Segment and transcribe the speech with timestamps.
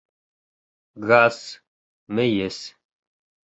[1.09, 1.37] Газ,
[2.15, 2.57] мейес